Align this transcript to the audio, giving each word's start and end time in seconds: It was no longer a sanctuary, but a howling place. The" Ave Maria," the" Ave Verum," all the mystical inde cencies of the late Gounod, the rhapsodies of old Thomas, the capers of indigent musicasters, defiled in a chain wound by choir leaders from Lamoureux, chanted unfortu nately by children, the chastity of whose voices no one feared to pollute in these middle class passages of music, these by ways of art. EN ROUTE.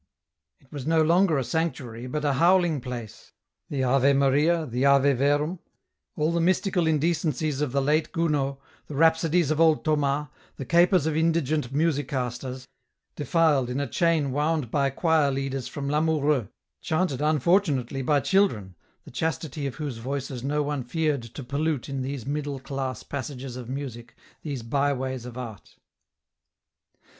It 0.59 0.71
was 0.71 0.87
no 0.87 1.03
longer 1.03 1.37
a 1.37 1.43
sanctuary, 1.43 2.07
but 2.07 2.25
a 2.25 2.33
howling 2.33 2.81
place. 2.81 3.33
The" 3.69 3.83
Ave 3.83 4.13
Maria," 4.13 4.65
the" 4.65 4.83
Ave 4.87 5.13
Verum," 5.13 5.59
all 6.15 6.31
the 6.31 6.41
mystical 6.41 6.87
inde 6.87 7.03
cencies 7.03 7.61
of 7.61 7.71
the 7.71 7.83
late 7.83 8.11
Gounod, 8.11 8.57
the 8.87 8.95
rhapsodies 8.95 9.51
of 9.51 9.61
old 9.61 9.85
Thomas, 9.85 10.29
the 10.55 10.65
capers 10.65 11.05
of 11.05 11.15
indigent 11.15 11.71
musicasters, 11.71 12.65
defiled 13.15 13.69
in 13.69 13.79
a 13.79 13.85
chain 13.85 14.31
wound 14.31 14.71
by 14.71 14.89
choir 14.89 15.29
leaders 15.29 15.67
from 15.67 15.87
Lamoureux, 15.87 16.49
chanted 16.81 17.19
unfortu 17.19 17.75
nately 17.75 18.01
by 18.01 18.19
children, 18.19 18.73
the 19.05 19.11
chastity 19.11 19.67
of 19.67 19.75
whose 19.75 19.99
voices 19.99 20.43
no 20.43 20.63
one 20.63 20.83
feared 20.83 21.21
to 21.21 21.43
pollute 21.43 21.87
in 21.89 22.01
these 22.01 22.25
middle 22.25 22.59
class 22.59 23.03
passages 23.03 23.55
of 23.55 23.69
music, 23.69 24.15
these 24.41 24.63
by 24.63 24.91
ways 24.91 25.27
of 25.27 25.37
art. 25.37 25.75
EN 25.75 26.95
ROUTE. 26.95 27.07